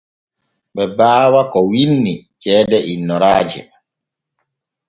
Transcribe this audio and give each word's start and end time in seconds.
Ɓe 0.75 0.83
baawa 0.97 1.41
ko 1.51 1.59
winni 1.71 2.13
ceede 2.41 2.77
innoraaje. 2.93 3.61